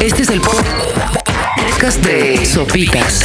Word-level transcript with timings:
Este 0.00 0.22
es 0.22 0.30
el 0.30 0.40
podcast 0.40 2.02
de 2.06 2.46
Sopitas 2.46 3.22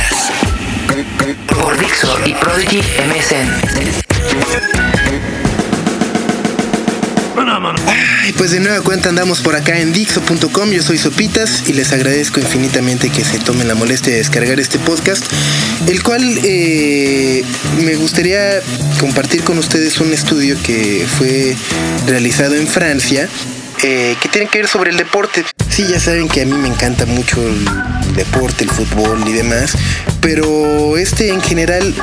por 1.47 1.79
Dixo 1.79 2.19
y 2.25 2.33
Prodigy 2.33 2.79
MSN. 2.79 3.95
Ay, 8.23 8.33
pues 8.33 8.51
de 8.51 8.59
nueva 8.59 8.81
cuenta 8.83 9.07
andamos 9.07 9.39
por 9.39 9.55
acá 9.55 9.79
en 9.79 9.93
Dixo.com. 9.93 10.69
Yo 10.71 10.83
soy 10.83 10.97
Sopitas 10.97 11.63
y 11.67 11.73
les 11.73 11.93
agradezco 11.93 12.41
infinitamente 12.41 13.09
que 13.09 13.23
se 13.23 13.39
tomen 13.39 13.69
la 13.69 13.75
molestia 13.75 14.11
de 14.11 14.19
descargar 14.19 14.59
este 14.59 14.77
podcast, 14.77 15.25
el 15.87 16.03
cual 16.03 16.39
eh, 16.43 17.45
me 17.85 17.95
gustaría 17.95 18.61
compartir 18.99 19.43
con 19.45 19.57
ustedes 19.59 20.01
un 20.01 20.11
estudio 20.13 20.57
que 20.61 21.07
fue 21.17 21.55
realizado 22.05 22.55
en 22.55 22.67
Francia 22.67 23.29
eh, 23.83 24.15
que 24.21 24.29
tiene 24.29 24.47
que 24.47 24.59
ver 24.59 24.67
sobre 24.67 24.91
el 24.91 24.97
deporte. 24.97 25.43
Sí, 25.69 25.85
ya 25.87 25.99
saben 25.99 26.27
que 26.27 26.41
a 26.41 26.45
mí 26.45 26.53
me 26.53 26.67
encanta 26.67 27.05
mucho 27.05 27.45
el 27.45 27.65
deporte, 28.15 28.63
el 28.63 28.69
fútbol 28.69 29.27
y 29.27 29.33
demás, 29.33 29.73
pero 30.21 30.97
este 30.97 31.29
en 31.29 31.41
general 31.41 31.93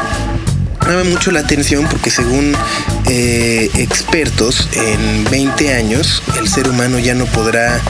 llama 0.87 1.05
mucho 1.05 1.31
la 1.31 1.41
atención 1.41 1.87
porque 1.89 2.11
según 2.11 2.55
eh, 3.09 3.71
expertos, 3.79 4.69
en 4.73 5.25
20 5.31 5.75
años 5.75 6.23
el 6.39 6.49
ser 6.49 6.69
humano 6.69 6.99
ya 6.99 7.15
no 7.15 7.27
podrá 7.27 7.81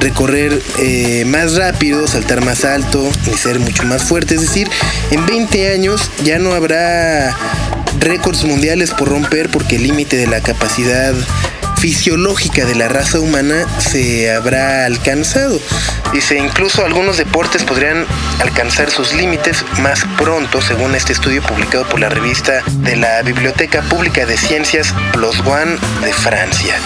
recorrer 0.00 0.60
eh, 0.78 1.24
más 1.26 1.56
rápido, 1.56 2.06
saltar 2.06 2.44
más 2.44 2.64
alto 2.64 3.08
y 3.32 3.36
ser 3.36 3.58
mucho 3.58 3.84
más 3.84 4.04
fuerte. 4.04 4.34
Es 4.34 4.42
decir, 4.42 4.68
en 5.10 5.26
20 5.26 5.72
años 5.72 6.10
ya 6.24 6.38
no 6.38 6.52
habrá 6.52 7.36
récords 8.00 8.44
mundiales 8.44 8.90
por 8.90 9.08
romper 9.08 9.48
porque 9.50 9.76
el 9.76 9.84
límite 9.84 10.16
de 10.16 10.26
la 10.26 10.40
capacidad 10.40 11.14
fisiológica 11.78 12.64
de 12.64 12.74
la 12.74 12.88
raza 12.88 13.20
humana 13.20 13.64
se 13.78 14.32
habrá 14.32 14.84
alcanzado. 14.84 15.60
Dice, 16.12 16.38
incluso 16.38 16.84
algunos 16.84 17.18
deportes 17.18 17.64
podrían 17.64 18.06
alcanzar 18.40 18.90
sus 18.90 19.12
límites 19.12 19.64
más 19.80 20.04
pronto, 20.16 20.60
según 20.60 20.94
este 20.94 21.12
estudio 21.12 21.42
publicado 21.42 21.86
por 21.88 22.00
la 22.00 22.08
revista 22.08 22.62
de 22.82 22.96
la 22.96 23.22
Biblioteca 23.22 23.82
Pública 23.82 24.24
de 24.24 24.36
Ciencias 24.36 24.94
Plus 25.12 25.38
One 25.40 25.76
de 26.02 26.12
Francia. 26.12 26.76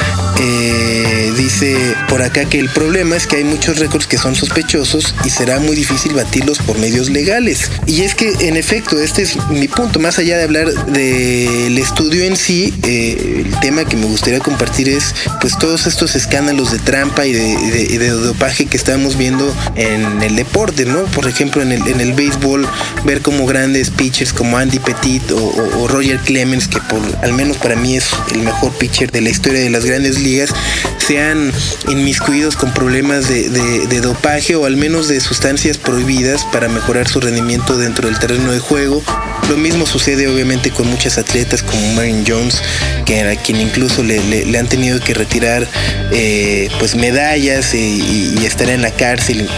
Eh, 0.41 1.33
dice 1.37 1.95
por 2.09 2.23
acá 2.23 2.47
que 2.47 2.59
el 2.59 2.69
problema 2.71 3.17
es 3.17 3.27
que 3.27 3.37
hay 3.37 3.45
muchos 3.45 3.79
récords 3.79 4.07
que 4.07 4.17
son 4.17 4.35
sospechosos 4.35 5.15
y 5.25 5.31
será 5.31 5.61
muy 5.61 5.77
difícil 5.77 6.15
batirlos 6.15 6.59
por 6.59 6.79
medios 6.79 7.11
legales. 7.11 7.71
Y 7.87 8.03
es 8.03 8.15
que, 8.15 8.33
en 8.41 8.57
efecto, 8.57 8.99
este 8.99 9.23
es 9.23 9.37
mi 9.51 9.69
punto. 9.69 10.01
Más 10.01 10.19
allá 10.19 10.39
de 10.39 10.45
hablar 10.45 10.73
del 10.87 11.79
estudio 11.79 12.25
en 12.25 12.37
sí, 12.37 12.75
eh, 12.85 13.45
el 13.47 13.61
tema 13.61 13.85
que 13.85 13.97
me 13.97 14.07
gustaría 14.07 14.41
compartir 14.41 14.89
es 14.89 15.15
pues 15.41 15.59
todos 15.59 15.87
estos 15.87 16.17
escándalos 16.17 16.73
de 16.73 16.79
trampa 16.79 17.27
y 17.27 17.33
de, 17.33 18.09
dopaje 18.09 18.67
que 18.67 18.77
estamos 18.77 19.12
viendo 19.17 19.55
en 19.77 20.23
el 20.23 20.37
deporte. 20.37 20.87
Por 21.15 21.27
ejemplo, 21.27 21.63
en 21.63 21.73
el, 21.73 22.13
béisbol, 22.13 22.67
ver 23.05 23.23
como 23.23 23.47
grandes 23.47 23.91
pitchers 23.91 24.33
como 24.33 24.57
Andy 24.57 24.79
Petit 24.79 25.31
o, 25.33 25.89
Roger 25.89 26.19
Clemens, 26.19 26.69
que 26.69 26.79
al 27.23 27.33
menos 27.33 27.57
para 27.57 27.77
mí 27.77 27.97
es 27.97 28.11
el 28.33 28.43
mejor 28.43 28.73
pitcher 28.73 29.11
de 29.11 29.21
la 29.21 29.31
historia 29.31 29.61
de 29.61 29.71
las 29.71 29.85
grandes 29.85 30.21
ligas, 30.21 30.51
sean 31.07 31.53
inmiscuidos 31.89 32.57
con 32.57 32.73
problemas 32.73 33.29
de, 33.29 34.01
dopaje 34.01 34.57
o 34.57 34.67
al 34.67 34.77
menos 34.77 35.09
de 35.09 35.21
sustancias 35.21 35.79
prohibidas 35.79 36.45
para 36.53 36.69
mejorar 36.69 37.09
su 37.09 37.21
rendimiento 37.21 37.77
dentro 37.77 38.09
del 38.09 38.19
terreno 38.19 38.53
de 38.53 38.59
juego. 38.59 39.03
Lo 39.49 39.57
mismo 39.57 39.87
sucede 39.87 40.29
obviamente 40.29 40.71
con 40.71 40.89
muchas 40.89 41.19
atletas 41.19 41.63
como 41.63 41.95
Marin 41.95 42.25
Jones, 42.27 42.63
que 43.05 43.21
a 43.21 43.37
quien 43.37 43.61
incluso 43.61 44.03
le, 44.03 44.59
han 44.59 44.69
tenido 44.69 45.01
que 45.01 45.15
retirar 45.15 45.67
eh, 46.13 46.69
pues 46.79 46.95
medallas 46.95 47.75
y, 47.75 48.45
estar 48.47 48.69
en 48.71 48.83
la 48.83 48.91
cárcel 48.91 49.49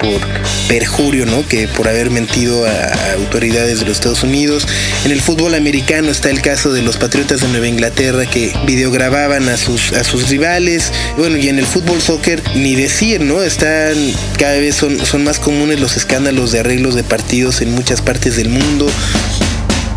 por, 0.00 0.20
perjurio, 0.66 1.26
¿no? 1.26 1.46
Que 1.46 1.68
por 1.68 1.88
haber 1.88 2.10
mentido 2.10 2.66
a, 2.66 3.12
autoridades 3.14 3.80
de 3.80 3.86
los 3.86 3.96
Estados 3.96 4.22
Unidos. 4.22 4.66
En 5.04 5.12
el 5.12 5.20
fútbol 5.20 5.54
americano 5.54 6.10
está 6.10 6.30
el 6.30 6.40
caso 6.40 6.72
de 6.72 6.82
los 6.82 6.96
Patriotas 6.96 7.40
de 7.40 7.48
Nueva 7.48 7.68
Inglaterra 7.68 8.26
que 8.26 8.52
videogrababan 8.66 9.48
a 9.48 9.56
sus 9.56 10.28
rivales. 10.28 10.73
Bueno, 11.16 11.36
y 11.36 11.48
en 11.48 11.58
el 11.58 11.66
fútbol 11.66 12.00
soccer 12.00 12.42
ni 12.54 12.74
decir, 12.74 13.20
¿no? 13.20 13.42
Están 13.42 13.94
cada 14.38 14.58
vez 14.58 14.74
son, 14.74 15.04
son 15.04 15.24
más 15.24 15.38
comunes 15.38 15.80
los 15.80 15.96
escándalos 15.96 16.52
de 16.52 16.60
arreglos 16.60 16.94
de 16.94 17.04
partidos 17.04 17.60
en 17.60 17.72
muchas 17.74 18.00
partes 18.00 18.36
del 18.36 18.48
mundo. 18.48 18.86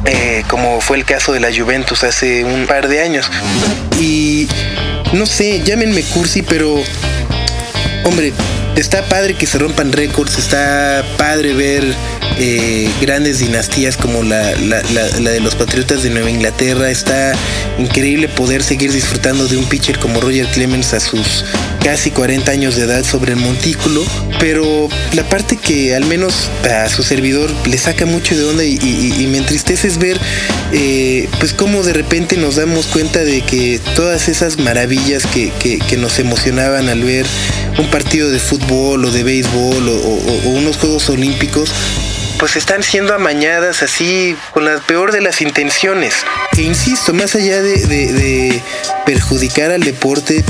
Eh, 0.05 0.43
como 0.47 0.79
fue 0.79 0.97
el 0.97 1.05
caso 1.05 1.33
de 1.33 1.39
la 1.39 1.49
Juventus 1.53 2.03
hace 2.03 2.45
un 2.45 2.65
par 2.65 2.87
de 2.87 3.01
años. 3.01 3.29
Y 3.99 4.47
no 5.13 5.25
sé, 5.25 5.61
llámenme 5.63 6.01
cursi, 6.03 6.41
pero 6.41 6.81
hombre, 8.05 8.33
está 8.77 9.03
padre 9.03 9.33
que 9.33 9.47
se 9.47 9.57
rompan 9.57 9.91
récords, 9.91 10.37
está 10.37 11.03
padre 11.17 11.53
ver 11.53 11.83
eh, 12.39 12.89
grandes 13.01 13.39
dinastías 13.39 13.97
como 13.97 14.21
la, 14.23 14.53
de 14.53 15.39
los 15.39 15.55
Patriotas 15.55 16.03
de 16.03 16.11
Nueva 16.11 16.29
Inglaterra, 16.29 16.89
está 16.89 17.33
increíble 17.79 18.27
poder 18.27 18.63
seguir 18.63 18.91
disfrutando 18.91 19.47
de 19.47 19.57
un 19.57 19.65
pitcher 19.65 19.97
como 19.97 20.21
Roger 20.21 20.45
Clemens 20.47 20.93
a 20.93 20.99
sus 20.99 21.45
casi 21.83 22.11
40 22.11 22.51
años 22.51 22.75
de 22.75 22.83
edad 22.83 23.03
sobre 23.03 23.33
el 23.33 23.39
montículo, 23.39 24.03
pero 24.39 24.89
la 25.13 25.23
parte 25.23 25.57
que 25.57 25.95
al 25.95 26.05
menos 26.05 26.49
a 26.69 26.89
su 26.89 27.01
servidor 27.01 27.49
le 27.67 27.77
saca 27.77 28.05
mucho 28.05 28.35
de 28.35 28.45
onda 28.45 28.63
y, 28.63 29.27
me 29.27 29.39
entristece 29.39 29.87
es 29.87 29.97
ver 29.97 30.17
eh, 30.71 31.27
pues 31.39 31.53
cómo 31.53 31.83
de 31.83 31.91
repente 31.91 32.37
nos 32.37 32.55
damos 32.55 32.85
cuenta 32.87 33.19
de 33.19 33.41
que 33.41 33.79
todas 33.95 34.29
esas 34.29 34.57
maravillas 34.57 35.23
que 35.25 35.97
nos 35.97 36.19
emocionaban 36.19 36.87
al 36.87 37.03
ver 37.03 37.25
un 37.77 37.89
partido 37.89 38.29
de 38.29 38.39
fútbol 38.39 39.05
o 39.05 39.11
de 39.11 39.23
béisbol 39.23 39.89
o, 39.89 40.49
unos 40.49 40.77
Juegos 40.77 41.09
Olímpicos, 41.09 41.71
pues 42.39 42.55
están 42.55 42.83
siendo 42.83 43.13
amañadas 43.13 43.81
así 43.81 44.35
con 44.51 44.65
la 44.65 44.77
peor 44.79 45.11
de 45.11 45.21
las 45.21 45.41
intenciones. 45.41 46.13
E 46.57 46.61
insisto, 46.61 47.13
más 47.13 47.35
allá 47.35 47.61
de 47.61 48.61
perjudicar 49.05 49.71
al 49.71 49.81
deporte, 49.81 50.43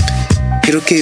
creo 0.61 0.83
que 0.83 1.01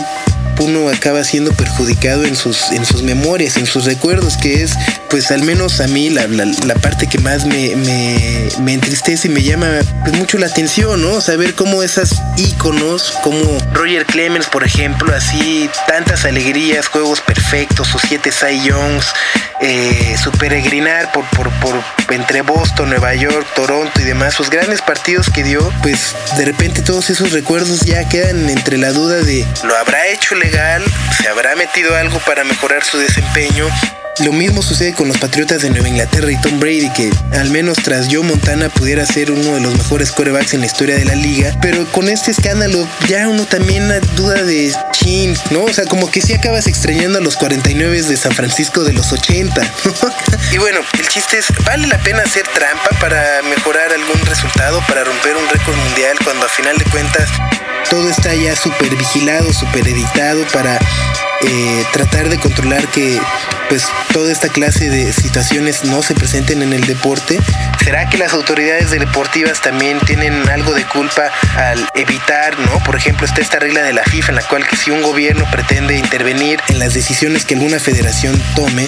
uno 0.59 0.89
acaba 0.89 1.23
siendo 1.23 1.51
perjudicado 1.53 2.25
en 2.25 2.35
sus, 2.35 2.71
en 2.71 2.85
sus 2.85 3.03
memorias, 3.03 3.57
en 3.57 3.65
sus 3.65 3.85
recuerdos, 3.85 4.37
que 4.37 4.63
es, 4.63 4.73
pues 5.09 5.31
al 5.31 5.43
menos 5.43 5.81
a 5.81 5.87
mí, 5.87 6.09
la, 6.09 6.25
parte 6.75 7.07
que 7.07 7.19
más 7.19 7.45
me, 7.45 7.75
me, 7.75 8.73
entristece 8.73 9.27
y 9.27 9.31
me 9.31 9.41
llama 9.41 9.67
pues, 10.03 10.13
mucho 10.17 10.37
la 10.37 10.47
atención, 10.47 11.01
¿no? 11.01 11.21
Saber 11.21 11.55
cómo 11.55 11.83
esas 11.83 12.21
íconos, 12.37 13.13
como 13.23 13.39
Roger 13.73 14.05
Clemens, 14.05 14.47
por 14.47 14.63
ejemplo, 14.63 15.13
así, 15.13 15.69
tantas 15.87 16.25
alegrías, 16.25 16.87
juegos 16.87 17.21
perfectos, 17.21 17.87
sus 17.87 18.01
siete 18.01 18.31
Cy 18.31 18.61
Youngs, 18.63 19.05
eh, 19.67 20.15
su 20.15 20.31
peregrinar 20.31 21.11
por, 21.11 21.25
por, 21.31 21.49
por 21.59 21.83
entre 22.13 22.41
Boston, 22.41 22.89
Nueva 22.89 23.15
York, 23.15 23.47
Toronto 23.55 23.99
y 23.99 24.03
demás, 24.03 24.35
sus 24.35 24.51
grandes 24.51 24.83
partidos 24.83 25.31
que 25.31 25.43
dio, 25.43 25.73
pues 25.81 26.15
de 26.37 26.45
repente 26.45 26.83
todos 26.83 27.09
esos 27.09 27.31
recuerdos 27.31 27.81
ya 27.81 28.07
quedan 28.07 28.47
entre 28.47 28.77
la 28.77 28.91
duda 28.91 29.23
de, 29.23 29.43
¿lo 29.63 29.75
habrá 29.75 30.07
hecho 30.07 30.35
legal? 30.35 30.83
¿Se 31.17 31.27
habrá 31.27 31.55
metido 31.55 31.95
algo 31.95 32.19
para 32.19 32.43
mejorar 32.43 32.83
su 32.83 32.99
desempeño? 32.99 33.67
Lo 34.23 34.31
mismo 34.31 34.61
sucede 34.61 34.93
con 34.93 35.09
los 35.09 35.17
Patriotas 35.17 35.61
de 35.61 35.69
Nueva 35.69 35.89
Inglaterra 35.89 36.31
y 36.31 36.39
Tom 36.39 36.57
Brady, 36.57 36.89
que 36.91 37.11
al 37.33 37.49
menos 37.49 37.77
tras 37.83 38.07
Joe 38.09 38.23
Montana 38.23 38.69
pudiera 38.69 39.05
ser 39.05 39.29
uno 39.29 39.55
de 39.55 39.59
los 39.59 39.77
mejores 39.77 40.13
corebacks 40.13 40.53
en 40.53 40.61
la 40.61 40.67
historia 40.67 40.95
de 40.95 41.03
la 41.03 41.15
liga. 41.15 41.51
Pero 41.61 41.85
con 41.91 42.07
este 42.07 42.31
escándalo 42.31 42.87
ya 43.09 43.27
uno 43.27 43.45
también 43.45 43.91
duda 44.15 44.41
de 44.43 44.73
chin, 44.93 45.37
¿no? 45.51 45.65
O 45.65 45.73
sea, 45.73 45.83
como 45.85 46.09
que 46.09 46.21
sí 46.21 46.33
acabas 46.33 46.67
extrañando 46.67 47.17
a 47.17 47.21
los 47.21 47.35
49 47.35 48.03
de 48.03 48.15
San 48.15 48.31
Francisco 48.31 48.85
de 48.85 48.93
los 48.93 49.11
80. 49.11 49.61
y 50.53 50.57
bueno, 50.59 50.79
el 50.97 51.07
chiste 51.09 51.39
es, 51.39 51.47
¿vale 51.65 51.85
la 51.87 51.97
pena 51.99 52.23
hacer 52.23 52.47
trampa 52.53 52.89
para 53.01 53.41
mejorar 53.43 53.91
algún 53.91 54.25
resultado, 54.25 54.81
para 54.87 55.03
romper 55.03 55.35
un 55.35 55.47
récord 55.49 55.75
mundial 55.75 56.17
cuando 56.23 56.45
a 56.45 56.49
final 56.49 56.77
de 56.77 56.85
cuentas 56.85 57.29
todo 57.89 58.09
está 58.09 58.33
ya 58.33 58.55
súper 58.55 58.95
vigilado, 58.95 59.51
súper 59.53 59.87
editado 59.87 60.45
para 60.53 60.79
eh, 61.41 61.83
tratar 61.93 62.29
de 62.29 62.39
controlar 62.39 62.87
que 62.87 63.19
pues 63.69 63.87
toda 64.13 64.31
esta 64.31 64.49
clase 64.49 64.89
de 64.89 65.11
situaciones 65.11 65.83
no 65.83 66.01
se 66.01 66.15
presenten 66.15 66.61
en 66.61 66.73
el 66.73 66.85
deporte. 66.85 67.39
¿Será 67.83 68.09
que 68.09 68.17
las 68.17 68.33
autoridades 68.33 68.91
deportivas 68.91 69.61
también 69.61 69.99
tienen 70.01 70.47
algo 70.49 70.73
de 70.73 70.85
culpa 70.85 71.31
al 71.57 71.87
evitar, 71.93 72.57
no? 72.59 72.79
Por 72.83 72.95
ejemplo, 72.95 73.25
está 73.25 73.41
esta 73.41 73.59
regla 73.59 73.81
de 73.81 73.93
la 73.93 74.03
FIFA 74.03 74.29
en 74.29 74.35
la 74.35 74.43
cual 74.43 74.67
que 74.67 74.75
si 74.75 74.91
un 74.91 75.01
gobierno 75.01 75.45
pretende 75.51 75.97
intervenir 75.97 76.59
en 76.69 76.79
las 76.79 76.93
decisiones 76.93 77.45
que 77.45 77.55
alguna 77.55 77.79
federación 77.79 78.41
tome 78.55 78.87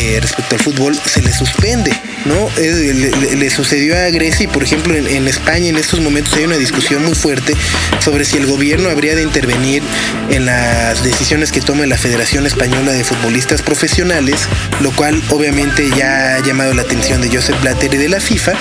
eh, 0.00 0.18
respecto 0.20 0.54
al 0.54 0.60
fútbol, 0.60 0.98
se 1.04 1.22
le 1.22 1.32
suspende 1.32 1.92
¿no? 2.26 2.50
Le, 2.56 3.50
sucedió 3.50 3.96
a 3.96 4.10
Grecia 4.10 4.44
y 4.44 4.46
por 4.48 4.62
ejemplo 4.62 4.94
en, 4.94 5.28
España 5.28 5.68
en 5.68 5.76
estos 5.76 6.00
momentos 6.00 6.34
hay 6.34 6.44
una 6.44 6.56
discusión 6.56 7.04
muy 7.04 7.14
fuerte 7.14 7.54
sobre 8.00 8.24
si 8.24 8.36
el 8.36 8.46
gobierno 8.46 8.90
habría 8.90 9.14
de 9.14 9.22
intervenir 9.22 9.82
en 10.30 10.46
las 10.46 11.02
decisiones 11.04 11.52
que 11.52 11.60
tome 11.60 11.86
la 11.86 11.96
Federación 11.96 12.46
Española 12.46 12.92
de 12.92 13.04
Futbolistas 13.04 13.62
Profesionales, 13.62 14.48
lo 14.80 14.90
cual 14.92 15.22
obviamente 15.30 15.88
ya 15.96 16.34
ha 16.34 16.42
llamado 16.42 16.74
la 16.74 16.82
atención 16.82 17.20
de 17.20 17.28
Joseph 17.28 17.60
Blatter 17.62 17.94
y 17.94 17.96
de 17.96 18.08
la 18.08 18.20
FIFA, 18.20 18.52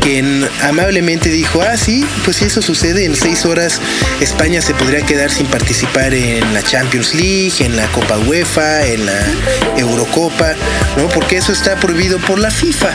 quien 0.00 0.46
amablemente 0.62 1.30
dijo, 1.30 1.62
ah, 1.62 1.76
sí, 1.76 2.04
pues 2.24 2.36
si 2.36 2.44
eso 2.44 2.62
sucede, 2.62 3.04
en 3.04 3.16
seis 3.16 3.44
horas 3.44 3.80
España 4.20 4.60
se 4.60 4.74
podría 4.74 5.00
quedar 5.04 5.30
sin 5.30 5.46
participar 5.46 6.14
en 6.14 6.54
la 6.54 6.62
Champions 6.62 7.14
League, 7.14 7.54
en 7.60 7.76
la 7.76 7.86
Copa 7.88 8.18
UEFA, 8.18 8.86
en 8.86 9.06
la 9.06 9.18
Eurocopa, 9.76 10.54
¿no? 10.96 11.08
Porque 11.08 11.38
eso 11.38 11.52
está 11.52 11.76
prohibido 11.76 12.18
por 12.18 12.38
la 12.38 12.50
FIFA. 12.50 12.90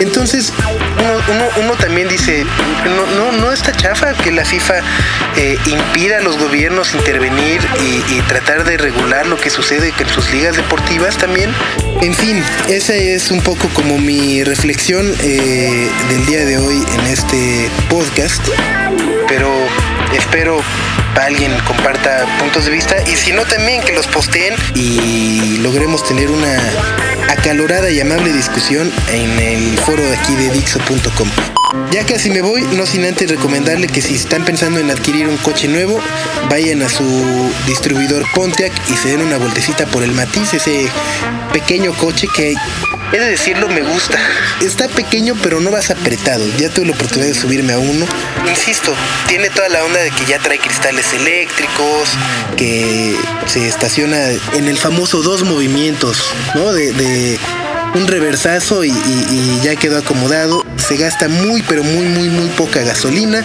Entonces, 0.00 0.52
uno, 1.60 1.74
también 1.74 2.08
dice, 2.08 2.44
no, 2.84 3.06
no, 3.06 3.32
no 3.32 3.52
está 3.52 3.72
chafa 3.72 4.14
que 4.14 4.32
la 4.32 4.44
FIFA 4.44 4.74
eh, 5.36 5.58
impida 5.66 6.18
a 6.18 6.20
los 6.20 6.38
gobiernos 6.38 6.94
intervenir 6.94 7.60
y, 7.80 8.20
tratar 8.22 8.64
de 8.64 8.78
regular 8.78 9.26
lo 9.26 9.36
que 9.36 9.50
sucede 9.50 9.92
en 9.98 10.08
sus 10.08 10.30
ligas 10.32 10.56
deportivas 10.56 11.16
también. 11.16 11.50
En 12.00 12.14
fin, 12.14 12.42
esa 12.68 12.94
es 12.94 13.30
un 13.30 13.40
poco 13.42 13.68
como 13.68 13.98
mi 13.98 14.42
reflexión 14.42 15.14
eh, 15.20 15.88
del 16.08 16.26
día 16.26 16.44
de 16.44 16.58
hoy 16.58 16.82
en 16.94 17.06
este 17.06 17.70
podcast, 17.88 18.42
pero 19.28 19.50
espero 20.16 20.60
alguien 21.20 21.52
comparta 21.66 22.26
puntos 22.38 22.64
de 22.64 22.72
vista 22.72 22.96
y 23.06 23.16
si 23.16 23.32
no 23.32 23.44
también 23.44 23.82
que 23.82 23.92
los 23.92 24.06
posteen 24.06 24.54
y 24.74 25.58
logremos 25.58 26.04
tener 26.04 26.30
una 26.30 26.58
acalorada 27.44 27.90
y 27.90 28.00
amable 28.00 28.32
discusión 28.32 28.90
en 29.12 29.38
el 29.38 29.76
foro 29.80 30.02
de 30.02 30.16
aquí 30.16 30.34
de 30.34 30.48
Dixo.com. 30.48 31.28
Ya 31.92 32.06
casi 32.06 32.30
me 32.30 32.40
voy, 32.40 32.62
no 32.72 32.86
sin 32.86 33.04
antes 33.04 33.30
recomendarle 33.30 33.86
que 33.86 34.00
si 34.00 34.14
están 34.14 34.46
pensando 34.46 34.80
en 34.80 34.90
adquirir 34.90 35.28
un 35.28 35.36
coche 35.36 35.68
nuevo, 35.68 36.00
vayan 36.48 36.80
a 36.80 36.88
su 36.88 37.04
distribuidor 37.66 38.24
Pontiac 38.34 38.72
y 38.88 38.96
se 38.96 39.10
den 39.10 39.20
una 39.20 39.36
vueltecita 39.36 39.84
por 39.84 40.02
el 40.02 40.12
Matiz, 40.12 40.54
ese 40.54 40.88
pequeño 41.52 41.92
coche 41.92 42.28
que 42.34 42.54
He 43.12 43.18
de 43.18 43.30
decirlo, 43.30 43.68
me 43.68 43.82
gusta. 43.82 44.18
Está 44.60 44.88
pequeño, 44.88 45.36
pero 45.42 45.60
no 45.60 45.70
vas 45.70 45.90
apretado. 45.90 46.44
Ya 46.58 46.68
tuve 46.68 46.86
la 46.86 46.92
oportunidad 46.92 47.28
de 47.28 47.34
subirme 47.34 47.72
a 47.72 47.78
uno. 47.78 48.06
Insisto, 48.48 48.94
tiene 49.28 49.50
toda 49.50 49.68
la 49.68 49.84
onda 49.84 50.00
de 50.00 50.10
que 50.10 50.24
ya 50.24 50.38
trae 50.38 50.58
cristales 50.58 51.12
eléctricos, 51.12 52.10
que 52.56 53.16
se 53.46 53.68
estaciona 53.68 54.30
en 54.54 54.68
el 54.68 54.78
famoso 54.78 55.22
dos 55.22 55.44
movimientos, 55.44 56.32
¿no? 56.54 56.72
de 56.72 57.38
un 57.94 58.06
reversazo 58.06 58.84
y, 58.84 58.92
ya 59.62 59.76
quedó 59.76 59.98
acomodado. 59.98 60.64
Se 60.76 60.96
gasta 60.96 61.28
muy, 61.28 61.62
pero 61.62 61.82
muy, 61.82 62.06
muy, 62.06 62.28
muy 62.28 62.48
poca 62.50 62.80
gasolina. 62.80 63.44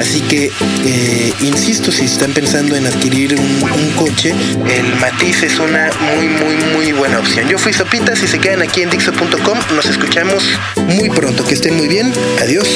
Así 0.00 0.20
que, 0.22 0.50
eh, 0.84 1.32
insisto, 1.40 1.92
si 1.92 2.06
están 2.06 2.32
pensando 2.32 2.74
en 2.74 2.86
adquirir 2.86 3.36
un, 3.38 3.92
coche, 3.96 4.34
el 4.68 4.96
Matiz 4.96 5.42
es 5.42 5.58
una 5.58 5.90
muy, 6.16 6.28
muy, 6.28 6.56
muy 6.74 6.92
buena 6.92 7.18
opción. 7.18 7.46
Yo 7.48 7.58
fui 7.58 7.72
Sopitas 7.72 8.22
y 8.22 8.26
se 8.26 8.38
quedan 8.38 8.62
aquí 8.62 8.82
en 8.82 8.90
Dixo.com. 8.90 9.58
Nos 9.76 9.86
escuchamos 9.86 10.44
muy 10.76 11.10
pronto. 11.10 11.44
Que 11.44 11.54
estén 11.54 11.76
muy 11.76 11.88
bien. 11.88 12.12
Adiós. 12.40 12.68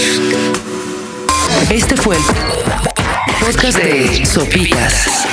Este 1.71 1.97
fue 1.97 2.17
el 2.17 2.23
podcast 3.45 3.79
de 3.79 4.25
Sopitas 4.27 5.27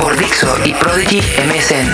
por 0.00 0.16
Dixo 0.18 0.56
y 0.64 0.72
Prodigy 0.74 1.20
MSN. 1.48 1.88